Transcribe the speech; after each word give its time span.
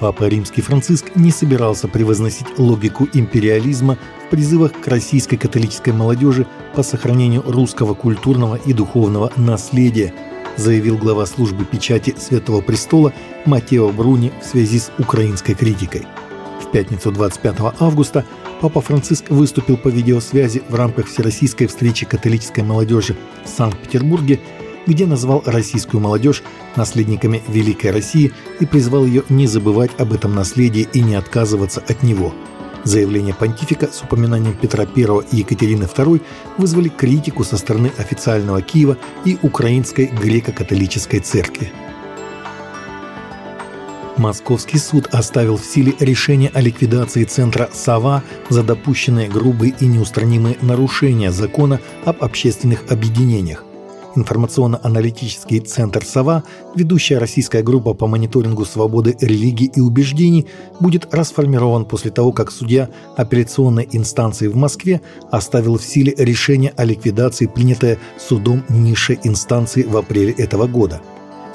Папа 0.00 0.28
Римский 0.28 0.62
Франциск 0.62 1.14
не 1.14 1.30
собирался 1.30 1.86
превозносить 1.86 2.58
логику 2.58 3.06
империализма 3.12 3.98
в 4.26 4.30
призывах 4.30 4.72
к 4.72 4.88
российской 4.88 5.36
католической 5.36 5.92
молодежи 5.92 6.46
по 6.74 6.82
сохранению 6.82 7.42
русского 7.46 7.92
культурного 7.92 8.56
и 8.56 8.72
духовного 8.72 9.30
наследия, 9.36 10.14
заявил 10.56 10.96
глава 10.96 11.26
службы 11.26 11.66
печати 11.66 12.14
Святого 12.18 12.62
Престола 12.62 13.12
Матео 13.44 13.90
Бруни 13.90 14.32
в 14.40 14.46
связи 14.46 14.78
с 14.78 14.90
украинской 14.98 15.52
критикой. 15.52 16.06
В 16.62 16.70
пятницу 16.72 17.12
25 17.12 17.56
августа 17.78 18.24
Папа 18.62 18.80
Франциск 18.80 19.30
выступил 19.30 19.76
по 19.76 19.88
видеосвязи 19.88 20.62
в 20.68 20.74
рамках 20.74 21.08
Всероссийской 21.08 21.66
встречи 21.66 22.06
католической 22.06 22.60
молодежи 22.62 23.16
в 23.44 23.48
Санкт-Петербурге 23.48 24.40
где 24.86 25.06
назвал 25.06 25.42
российскую 25.46 26.00
молодежь 26.00 26.42
наследниками 26.76 27.42
Великой 27.48 27.90
России 27.90 28.32
и 28.60 28.66
призвал 28.66 29.04
ее 29.04 29.24
не 29.28 29.46
забывать 29.46 29.90
об 29.98 30.12
этом 30.12 30.34
наследии 30.34 30.88
и 30.92 31.00
не 31.00 31.14
отказываться 31.14 31.82
от 31.86 32.02
него. 32.02 32.32
Заявление 32.84 33.34
понтифика 33.34 33.88
с 33.92 34.02
упоминанием 34.02 34.54
Петра 34.54 34.84
I 34.84 35.02
и 35.32 35.36
Екатерины 35.36 35.84
II 35.84 36.22
вызвали 36.56 36.88
критику 36.88 37.44
со 37.44 37.58
стороны 37.58 37.92
официального 37.98 38.62
Киева 38.62 38.96
и 39.24 39.38
Украинской 39.42 40.06
греко-католической 40.06 41.20
церкви. 41.20 41.70
Московский 44.16 44.78
суд 44.78 45.08
оставил 45.12 45.56
в 45.56 45.64
силе 45.64 45.94
решение 45.98 46.50
о 46.52 46.60
ликвидации 46.60 47.24
центра 47.24 47.70
«Сова» 47.72 48.22
за 48.50 48.62
допущенные 48.62 49.28
грубые 49.28 49.74
и 49.80 49.86
неустранимые 49.86 50.58
нарушения 50.60 51.32
закона 51.32 51.80
об 52.04 52.22
общественных 52.22 52.90
объединениях. 52.90 53.64
Информационно-аналитический 54.16 55.60
центр 55.60 56.04
«Сова», 56.04 56.42
ведущая 56.74 57.18
российская 57.18 57.62
группа 57.62 57.94
по 57.94 58.06
мониторингу 58.06 58.64
свободы 58.64 59.16
религии 59.20 59.70
и 59.74 59.80
убеждений, 59.80 60.46
будет 60.80 61.14
расформирован 61.14 61.84
после 61.84 62.10
того, 62.10 62.32
как 62.32 62.50
судья 62.50 62.88
апелляционной 63.16 63.88
инстанции 63.92 64.48
в 64.48 64.56
Москве 64.56 65.00
оставил 65.30 65.78
в 65.78 65.84
силе 65.84 66.14
решение 66.16 66.72
о 66.76 66.84
ликвидации, 66.84 67.46
принятое 67.46 67.98
судом 68.18 68.64
низшей 68.68 69.18
инстанции 69.22 69.82
в 69.82 69.96
апреле 69.96 70.32
этого 70.32 70.66
года– 70.66 71.00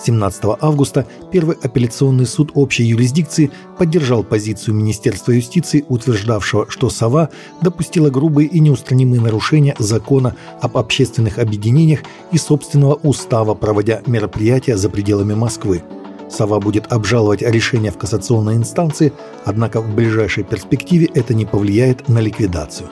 17 0.05 0.43
августа 0.61 1.05
Первый 1.31 1.57
апелляционный 1.61 2.25
суд 2.25 2.51
общей 2.53 2.83
юрисдикции 2.83 3.51
поддержал 3.77 4.23
позицию 4.23 4.75
Министерства 4.75 5.31
юстиции, 5.31 5.85
утверждавшего, 5.89 6.67
что 6.69 6.89
«Сова» 6.89 7.29
допустила 7.61 8.09
грубые 8.09 8.47
и 8.47 8.59
неустранимые 8.59 9.21
нарушения 9.21 9.75
закона 9.79 10.35
об 10.61 10.77
общественных 10.77 11.39
объединениях 11.39 12.01
и 12.31 12.37
собственного 12.37 12.93
устава, 12.95 13.55
проводя 13.55 14.01
мероприятия 14.05 14.77
за 14.77 14.89
пределами 14.89 15.33
Москвы. 15.33 15.83
«Сова» 16.29 16.59
будет 16.59 16.91
обжаловать 16.91 17.41
решение 17.41 17.91
в 17.91 17.97
кассационной 17.97 18.55
инстанции, 18.55 19.13
однако 19.43 19.81
в 19.81 19.93
ближайшей 19.93 20.43
перспективе 20.43 21.09
это 21.13 21.33
не 21.33 21.45
повлияет 21.45 22.07
на 22.07 22.19
ликвидацию. 22.19 22.89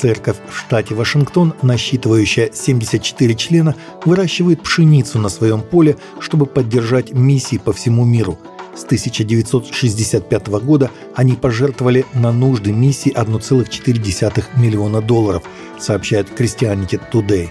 Церковь 0.00 0.36
в 0.48 0.56
штате 0.56 0.94
Вашингтон, 0.94 1.54
насчитывающая 1.62 2.50
74 2.52 3.34
члена, 3.34 3.74
выращивает 4.04 4.62
пшеницу 4.62 5.18
на 5.18 5.28
своем 5.28 5.60
поле, 5.60 5.96
чтобы 6.20 6.46
поддержать 6.46 7.12
миссии 7.12 7.58
по 7.58 7.72
всему 7.72 8.04
миру. 8.04 8.38
С 8.76 8.84
1965 8.84 10.46
года 10.62 10.92
они 11.16 11.32
пожертвовали 11.32 12.06
на 12.14 12.30
нужды 12.30 12.70
миссии 12.70 13.12
1,4 13.12 14.44
миллиона 14.56 15.00
долларов, 15.00 15.42
сообщает 15.80 16.28
Christianity 16.38 17.00
Today. 17.12 17.48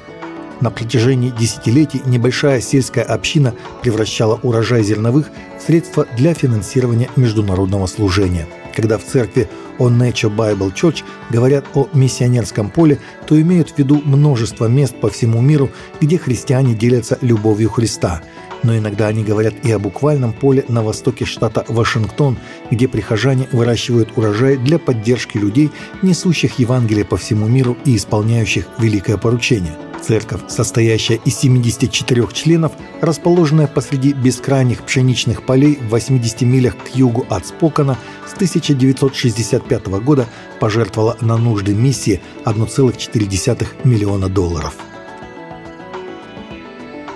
На 0.62 0.72
протяжении 0.72 1.34
десятилетий 1.38 2.02
небольшая 2.06 2.62
сельская 2.62 3.04
община 3.04 3.54
превращала 3.84 4.40
урожай 4.42 4.84
зерновых 4.84 5.30
в 5.60 5.64
средства 5.64 6.08
для 6.16 6.34
финансирования 6.34 7.10
международного 7.18 7.88
служения. 7.88 8.48
Когда 8.78 9.00
в 9.00 9.04
церкви 9.04 9.50
On 9.80 9.98
Nature 9.98 10.34
Bible 10.34 10.72
Church 10.72 11.04
говорят 11.32 11.66
о 11.74 11.90
миссионерском 11.94 12.70
поле, 12.70 13.00
то 13.26 13.42
имеют 13.42 13.72
в 13.72 13.78
виду 13.80 14.00
множество 14.06 14.68
мест 14.68 14.96
по 15.02 15.10
всему 15.10 15.42
миру, 15.42 15.72
где 16.00 16.20
христиане 16.20 16.76
делятся 16.76 17.18
любовью 17.22 17.72
Христа. 17.72 18.22
Но 18.62 18.78
иногда 18.78 19.08
они 19.08 19.24
говорят 19.24 19.56
и 19.64 19.72
о 19.72 19.80
буквальном 19.80 20.32
поле 20.32 20.64
на 20.68 20.84
востоке 20.84 21.26
штата 21.26 21.66
Вашингтон, 21.68 22.38
где 22.70 22.88
прихожане 22.88 23.48
выращивают 23.52 24.16
урожай 24.16 24.58
для 24.58 24.78
поддержки 24.78 25.40
людей, 25.40 25.72
несущих 26.04 26.60
Евангелие 26.60 27.04
по 27.04 27.18
всему 27.18 27.48
миру 27.48 27.76
и 27.84 27.96
исполняющих 27.96 28.68
великое 28.78 29.18
поручение– 29.18 29.76
Церковь, 30.02 30.42
состоящая 30.48 31.20
из 31.26 31.38
74 31.38 32.28
членов, 32.34 32.72
расположенная 33.02 33.68
посреди 33.68 34.14
бескрайних 34.14 34.84
пшеничных 34.84 35.46
полей 35.46 35.78
в 35.82 35.90
80 35.90 36.42
милях 36.42 36.76
к 36.78 36.96
югу 36.96 37.26
от 37.30 37.46
Спокана, 37.46 37.98
с 38.28 38.34
1965 38.34 39.88
года 39.88 40.28
пожертвовала 40.60 41.18
на 41.22 41.38
нужды 41.38 41.74
миссии 41.74 42.22
1,4 42.46 43.68
миллиона 43.84 44.30
долларов. 44.30 44.76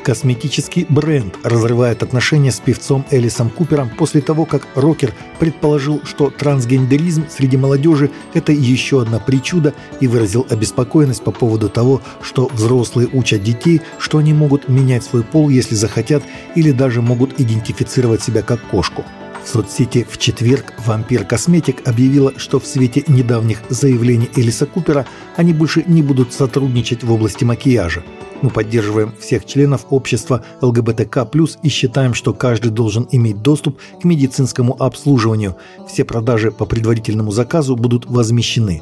Косметический 0.04 0.88
бренд 0.90 1.38
разрывает 1.44 2.02
отношения 2.02 2.52
с 2.52 2.60
певцом 2.60 3.06
Элисом 3.12 3.52
Купером 3.52 3.90
после 3.90 4.22
того, 4.22 4.46
как 4.46 4.68
рокер 4.74 5.14
предположил, 5.40 6.02
что 6.04 6.32
трансгендеризм 6.32 7.26
среди 7.30 7.56
молодежи– 7.56 8.10
это 8.34 8.52
еще 8.52 9.02
одна 9.02 9.20
причуда 9.20 9.76
и 10.00 10.08
выразил 10.08 10.48
обеспокоенность 10.50 11.24
по 11.24 11.32
поводу 11.32 11.70
того, 11.70 12.02
что 12.22 12.48
взрослые 12.48 13.10
учат 13.14 13.44
детей, 13.44 13.82
что 14.00 14.18
они 14.18 14.34
могут 14.34 14.68
менять 14.70 15.04
свой 15.04 15.24
пол, 15.24 15.50
если 15.50 15.76
захотят, 15.76 16.24
или 16.56 16.72
даже 16.72 17.02
могут 17.02 17.40
идентифицировать 17.40 18.24
себя 18.24 18.42
как 18.42 18.60
кошку. 18.70 19.06
В 19.44 19.48
соцсети 19.48 20.06
в 20.10 20.18
четверг 20.18 20.74
«Вампир 20.86 21.26
Косметик» 21.26 21.88
объявила, 21.88 22.34
что 22.38 22.60
в 22.60 22.66
свете 22.66 23.04
недавних 23.08 23.60
заявлений 23.70 24.30
Элиса 24.36 24.66
Купера 24.66 25.06
они 25.36 25.54
больше 25.54 25.84
не 25.86 26.02
будут 26.02 26.34
сотрудничать 26.34 27.04
в 27.04 27.12
области 27.12 27.44
макияжа. 27.44 28.04
Мы 28.41 28.50
поддерживаем 28.50 29.13
всех 29.19 29.46
членов 29.46 29.85
общества 29.90 30.44
ЛГБТК+, 30.62 31.28
и 31.63 31.69
считаем, 31.69 32.13
что 32.13 32.34
каждый 32.34 32.72
должен 32.72 33.07
иметь 33.12 33.41
доступ 33.41 33.78
к 34.02 34.03
медицинскому 34.03 34.75
обслуживанию. 34.81 35.56
Все 35.88 36.03
продажи 36.03 36.52
по 36.52 36.66
предварительному 36.66 37.31
заказу 37.31 37.75
будут 37.75 38.06
возмещены. 38.06 38.81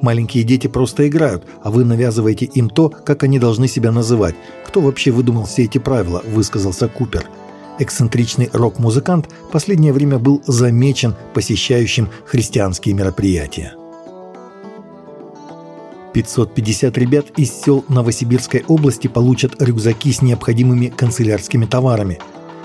Маленькие 0.00 0.44
дети 0.44 0.66
просто 0.68 1.08
играют, 1.08 1.44
а 1.62 1.70
вы 1.70 1.84
навязываете 1.84 2.44
им 2.46 2.70
то, 2.70 2.88
как 2.88 3.24
они 3.24 3.38
должны 3.38 3.66
себя 3.68 3.90
называть. 3.90 4.36
Кто 4.66 4.80
вообще 4.80 5.10
выдумал 5.10 5.44
все 5.44 5.64
эти 5.64 5.78
правила, 5.78 6.22
высказался 6.26 6.88
Купер. 6.88 7.28
Эксцентричный 7.80 8.50
рок-музыкант 8.52 9.28
последнее 9.52 9.92
время 9.92 10.18
был 10.18 10.42
замечен 10.46 11.14
посещающим 11.34 12.08
христианские 12.26 12.94
мероприятия. 12.94 13.74
550 16.12 16.96
ребят 16.98 17.26
из 17.36 17.52
сел 17.52 17.84
Новосибирской 17.88 18.64
области 18.68 19.08
получат 19.08 19.60
рюкзаки 19.62 20.12
с 20.12 20.22
необходимыми 20.22 20.86
канцелярскими 20.86 21.66
товарами. 21.66 22.18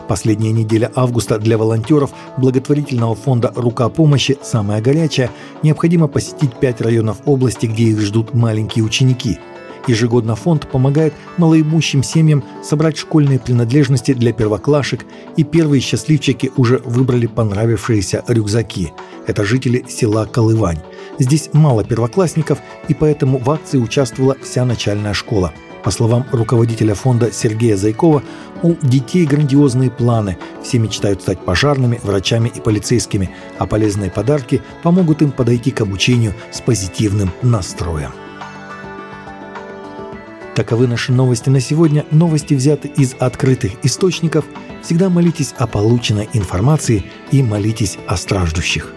Последняя 0.08 0.52
неделя 0.52 0.92
августа 0.96 1.40
для 1.40 1.58
волонтеров 1.58 2.12
благотворительного 2.38 3.16
фонда 3.16 3.54
«Рука 3.56 3.88
помощи» 3.90 4.38
самая 4.42 4.82
горячая. 4.82 5.32
Необходимо 5.62 6.08
посетить 6.08 6.54
пять 6.60 6.82
районов 6.82 7.18
области, 7.26 7.66
где 7.66 7.84
их 7.84 8.02
ждут 8.02 8.34
маленькие 8.34 8.84
ученики– 8.84 9.38
Ежегодно 9.88 10.36
фонд 10.36 10.68
помогает 10.70 11.14
малоимущим 11.38 12.04
семьям 12.04 12.44
собрать 12.64 12.98
школьные 12.98 13.40
принадлежности 13.40 14.14
для 14.14 14.32
первоклашек, 14.32 15.06
и 15.36 15.44
первые 15.44 15.82
счастливчики 15.82 16.52
уже 16.56 16.78
выбрали 16.86 17.28
понравившиеся 17.28 18.24
рюкзаки. 18.28 18.94
Это 19.28 19.44
жители 19.44 19.86
села 19.90 20.26
Колывань. 20.26 20.80
Здесь 21.20 21.50
мало 21.54 21.84
первоклассников, 21.84 22.60
и 22.88 22.94
поэтому 22.94 23.38
в 23.38 23.50
акции 23.50 23.78
участвовала 23.78 24.36
вся 24.42 24.66
начальная 24.66 25.14
школа. 25.14 25.54
По 25.84 25.92
словам 25.92 26.26
руководителя 26.32 26.96
фонда 26.96 27.32
Сергея 27.32 27.76
Зайкова, 27.76 28.24
у 28.64 28.74
детей 28.82 29.26
грандиозные 29.26 29.92
планы. 29.92 30.38
Все 30.64 30.80
мечтают 30.80 31.22
стать 31.22 31.44
пожарными, 31.44 32.00
врачами 32.02 32.50
и 32.54 32.62
полицейскими, 32.62 33.30
а 33.60 33.68
полезные 33.68 34.10
подарки 34.10 34.62
помогут 34.82 35.22
им 35.22 35.32
подойти 35.32 35.72
к 35.72 35.82
обучению 35.82 36.34
с 36.52 36.62
позитивным 36.62 37.32
настроем. 37.42 38.12
Таковы 40.56 40.88
наши 40.88 41.12
новости 41.12 41.50
на 41.50 41.60
сегодня. 41.60 42.06
Новости 42.12 42.54
взяты 42.54 42.88
из 42.88 43.16
открытых 43.20 43.74
источников. 43.84 44.46
Всегда 44.84 45.10
молитесь 45.10 45.54
о 45.58 45.68
полученной 45.68 46.30
информации 46.34 47.06
и 47.32 47.44
молитесь 47.44 47.98
о 48.08 48.16
страждущих. 48.16 48.94